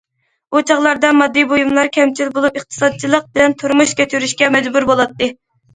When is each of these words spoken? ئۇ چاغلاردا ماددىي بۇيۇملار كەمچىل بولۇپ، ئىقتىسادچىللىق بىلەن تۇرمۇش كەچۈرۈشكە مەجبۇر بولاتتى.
ئۇ 0.55 0.61
چاغلاردا 0.69 1.11
ماددىي 1.17 1.45
بۇيۇملار 1.51 1.91
كەمچىل 1.99 2.33
بولۇپ، 2.39 2.59
ئىقتىسادچىللىق 2.63 3.29
بىلەن 3.37 3.59
تۇرمۇش 3.63 3.95
كەچۈرۈشكە 4.03 4.53
مەجبۇر 4.59 4.93
بولاتتى. 4.95 5.33